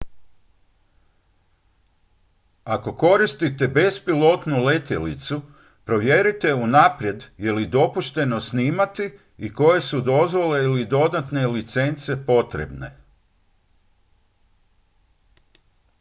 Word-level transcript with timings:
ako 2.65 2.95
koristite 2.95 3.67
bespilotnu 3.67 4.63
letjelicu 4.63 5.41
provjerite 5.85 6.53
unaprijed 6.53 7.23
je 7.37 7.51
li 7.57 7.67
dopušteno 7.67 8.41
snimati 8.41 9.11
i 9.37 9.53
koje 9.53 9.81
su 9.81 10.01
dozvole 10.01 10.63
ili 10.63 10.85
dodatne 10.85 11.47
licence 11.47 12.25
potrebne 12.25 12.95